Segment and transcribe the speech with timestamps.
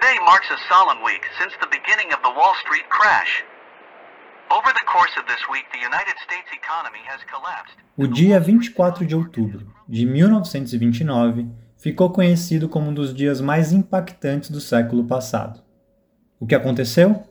[0.00, 3.44] Today marks a solemn week since the beginning of the Wall Street crash.
[4.50, 7.76] Over the course of this week, the United States economy has collapsed.
[7.98, 14.48] O dia 24 de outubro de 1929 ficou conhecido como um dos dias mais impactantes
[14.48, 15.60] do século passado.
[16.40, 17.22] O que aconteceu?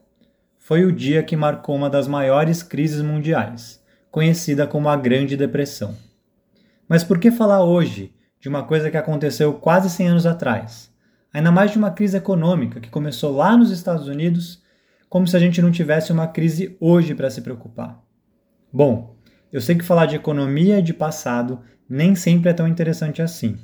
[0.59, 5.97] Foi o dia que marcou uma das maiores crises mundiais, conhecida como a Grande Depressão.
[6.87, 10.89] Mas por que falar hoje de uma coisa que aconteceu quase 100 anos atrás?
[11.33, 14.63] Ainda mais de uma crise econômica que começou lá nos Estados Unidos,
[15.07, 18.01] como se a gente não tivesse uma crise hoje para se preocupar.
[18.71, 19.15] Bom,
[19.51, 23.57] eu sei que falar de economia e de passado nem sempre é tão interessante assim.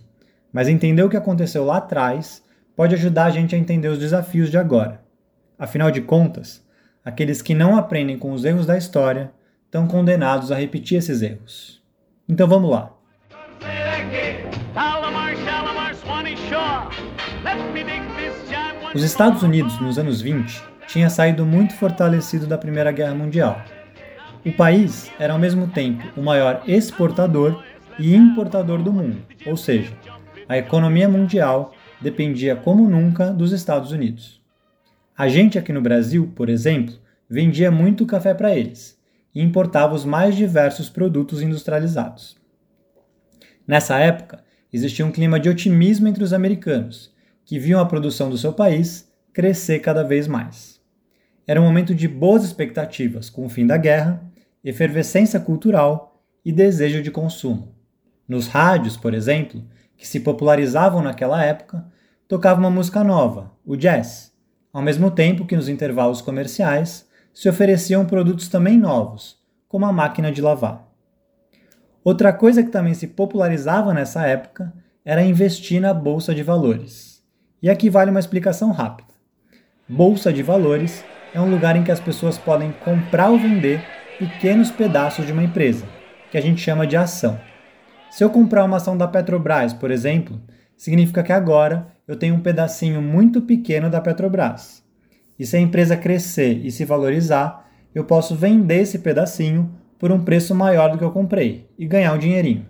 [0.52, 2.44] Mas entender o que aconteceu lá atrás
[2.76, 5.04] pode ajudar a gente a entender os desafios de agora.
[5.58, 6.66] Afinal de contas,
[7.04, 9.32] aqueles que não aprendem com os erros da história
[9.66, 11.84] estão condenados a repetir esses erros.
[12.28, 12.96] Então vamos lá.
[18.94, 23.62] Os Estados Unidos, nos anos 20, tinha saído muito fortalecido da Primeira Guerra Mundial.
[24.46, 27.62] O país era ao mesmo tempo o maior exportador
[28.00, 29.92] e importador do mundo, ou seja,
[30.48, 34.42] a economia mundial dependia como nunca dos Estados Unidos.
[35.18, 36.96] A gente aqui no Brasil, por exemplo,
[37.30, 39.00] vendia muito café para eles
[39.34, 42.38] e importava os mais diversos produtos industrializados.
[43.68, 47.15] Nessa época, existia um clima de otimismo entre os americanos,
[47.46, 50.82] que viam a produção do seu país crescer cada vez mais.
[51.48, 54.22] Era um momento de boas expectativas com o fim da guerra,
[54.64, 57.76] efervescência cultural e desejo de consumo.
[58.28, 59.64] Nos rádios, por exemplo,
[59.96, 61.86] que se popularizavam naquela época,
[62.28, 64.34] tocava uma música nova, o jazz,
[64.74, 70.32] ao mesmo tempo que nos intervalos comerciais se ofereciam produtos também novos, como a máquina
[70.32, 70.88] de lavar.
[72.04, 74.74] Outra coisa que também se popularizava nessa época
[75.04, 77.15] era investir na bolsa de valores.
[77.66, 79.10] E aqui vale uma explicação rápida.
[79.90, 83.84] Bolsa de valores é um lugar em que as pessoas podem comprar ou vender
[84.20, 85.84] pequenos pedaços de uma empresa,
[86.30, 87.40] que a gente chama de ação.
[88.12, 90.40] Se eu comprar uma ação da Petrobras, por exemplo,
[90.78, 94.84] significa que agora eu tenho um pedacinho muito pequeno da Petrobras.
[95.40, 100.24] E se a empresa crescer e se valorizar, eu posso vender esse pedacinho por um
[100.24, 102.70] preço maior do que eu comprei e ganhar um dinheirinho.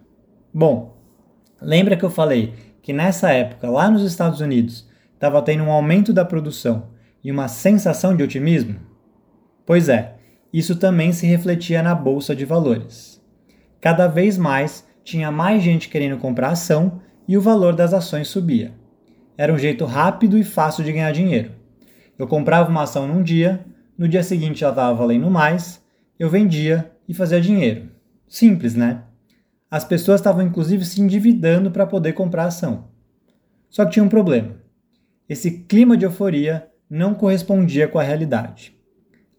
[0.54, 0.96] Bom,
[1.62, 2.54] lembra que eu falei
[2.86, 6.92] que nessa época, lá nos Estados Unidos, estava tendo um aumento da produção
[7.24, 8.76] e uma sensação de otimismo?
[9.66, 10.18] Pois é,
[10.54, 13.20] isso também se refletia na bolsa de valores.
[13.82, 18.72] Cada vez mais tinha mais gente querendo comprar ação e o valor das ações subia.
[19.36, 21.54] Era um jeito rápido e fácil de ganhar dinheiro.
[22.20, 23.66] Eu comprava uma ação num dia,
[23.98, 25.84] no dia seguinte ela estava valendo mais,
[26.20, 27.90] eu vendia e fazia dinheiro.
[28.28, 29.05] Simples, né?
[29.76, 32.86] As pessoas estavam inclusive se endividando para poder comprar ação.
[33.70, 34.56] Só que tinha um problema.
[35.28, 38.74] Esse clima de euforia não correspondia com a realidade.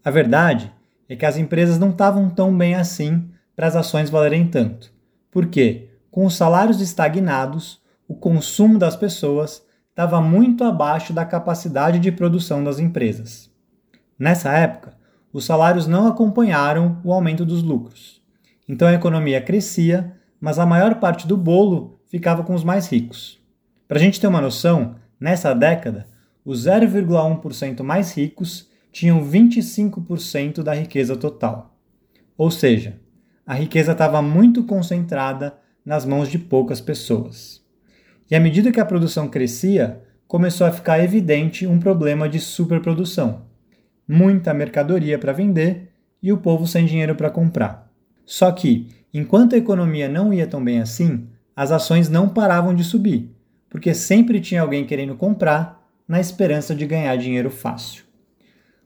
[0.05, 0.71] A verdade
[1.09, 4.93] é que as empresas não estavam tão bem assim para as ações valerem tanto.
[5.31, 12.11] Porque, com os salários estagnados, o consumo das pessoas estava muito abaixo da capacidade de
[12.11, 13.49] produção das empresas.
[14.19, 14.95] Nessa época,
[15.33, 18.21] os salários não acompanharam o aumento dos lucros.
[18.69, 23.39] Então a economia crescia, mas a maior parte do bolo ficava com os mais ricos.
[23.87, 26.07] Para a gente ter uma noção, nessa década,
[26.43, 31.75] os 0,1% mais ricos tinham 25% da riqueza total.
[32.37, 32.99] Ou seja,
[33.45, 37.63] a riqueza estava muito concentrada nas mãos de poucas pessoas.
[38.29, 43.43] E à medida que a produção crescia, começou a ficar evidente um problema de superprodução.
[44.07, 47.89] Muita mercadoria para vender e o povo sem dinheiro para comprar.
[48.25, 52.83] Só que, enquanto a economia não ia tão bem assim, as ações não paravam de
[52.83, 53.31] subir,
[53.69, 58.03] porque sempre tinha alguém querendo comprar na esperança de ganhar dinheiro fácil.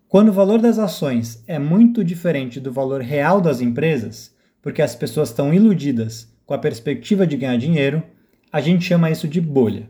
[0.07, 4.95] Quando o valor das ações é muito diferente do valor real das empresas, porque as
[4.95, 8.03] pessoas estão iludidas com a perspectiva de ganhar dinheiro,
[8.51, 9.89] a gente chama isso de bolha.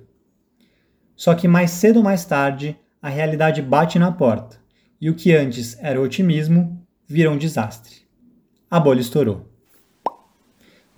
[1.16, 4.57] Só que mais cedo ou mais tarde, a realidade bate na porta,
[5.00, 8.01] e o que antes era otimismo vira um desastre.
[8.69, 9.50] A bolha estourou.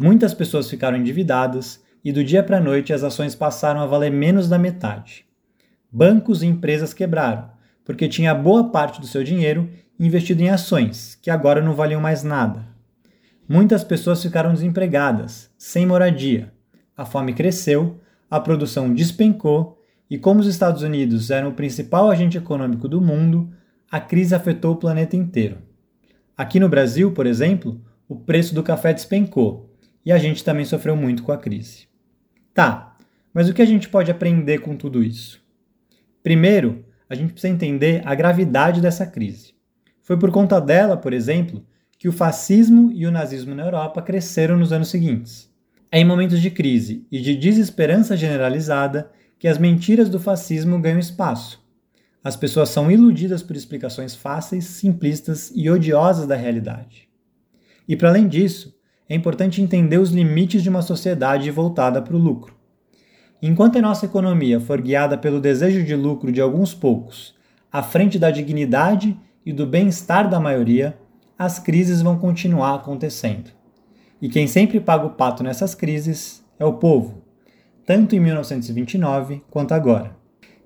[0.04, 4.12] Muitas pessoas ficaram endividadas e do dia para a noite as ações passaram a valer
[4.12, 5.26] menos da metade.
[5.90, 7.50] Bancos e empresas quebraram,
[7.86, 12.22] porque tinha boa parte do seu dinheiro investido em ações, que agora não valiam mais
[12.22, 12.68] nada.
[13.48, 16.52] Muitas pessoas ficaram desempregadas, sem moradia.
[16.98, 22.38] A fome cresceu, a produção despencou e, como os Estados Unidos eram o principal agente
[22.38, 23.54] econômico do mundo,
[23.90, 25.60] a crise afetou o planeta inteiro.
[26.36, 29.72] Aqui no Brasil, por exemplo, o preço do café despencou
[30.06, 31.88] e a gente também sofreu muito com a crise.
[32.54, 32.96] Tá,
[33.34, 35.42] mas o que a gente pode aprender com tudo isso?
[36.22, 39.54] Primeiro, a gente precisa entender a gravidade dessa crise.
[40.02, 41.66] Foi por conta dela, por exemplo,
[41.98, 45.50] que o fascismo e o nazismo na Europa cresceram nos anos seguintes.
[45.92, 51.00] É em momentos de crise e de desesperança generalizada que as mentiras do fascismo ganham
[51.00, 51.64] espaço.
[52.24, 57.10] As pessoas são iludidas por explicações fáceis, simplistas e odiosas da realidade.
[57.88, 58.74] E para além disso,
[59.10, 62.56] é importante entender os limites de uma sociedade voltada para o lucro.
[63.42, 67.36] Enquanto a nossa economia for guiada pelo desejo de lucro de alguns poucos,
[67.72, 70.98] à frente da dignidade e do bem-estar da maioria,
[71.38, 73.52] as crises vão continuar acontecendo.
[74.22, 77.24] E quem sempre paga o pato nessas crises é o povo,
[77.86, 80.16] tanto em 1929 quanto agora.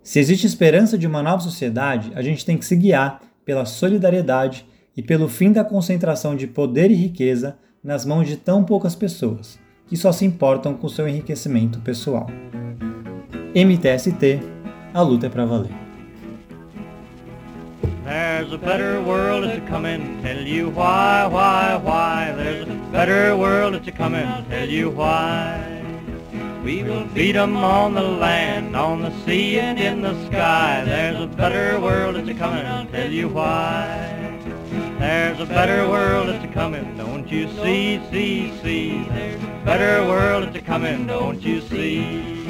[0.04, 4.66] Se existe esperança de uma nova sociedade, a gente tem que se guiar pela solidariedade
[4.96, 9.60] e pelo fim da concentração de poder e riqueza nas mãos de tão poucas pessoas,
[9.88, 12.28] que só se importam com seu enriquecimento pessoal.
[13.56, 14.40] MTST,
[14.94, 15.88] a luta é para valer.
[18.04, 19.44] There's a better world
[20.22, 22.34] tell you why, why, why.
[22.38, 25.84] There's a better world tell you why.
[26.64, 30.84] We will beat 'em on the land, on the sea, and in the sky.
[30.86, 32.16] There's a better world
[32.92, 34.37] tell you why.
[35.00, 39.04] There's a better world that's a comin', don't you see, see, see.
[39.10, 42.46] There's a better world that's a comin', don't you see.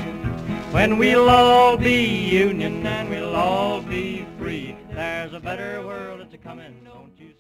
[0.72, 4.78] When we'll all be union and we'll all be free.
[4.92, 7.34] There's a better world that's coming, don't you